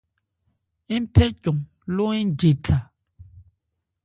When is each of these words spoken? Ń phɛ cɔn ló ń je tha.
Ń 1.01 1.03
phɛ 1.13 1.25
cɔn 1.43 1.57
ló 1.95 2.05
ń 2.21 2.27
je 2.39 2.49
tha. 2.65 2.77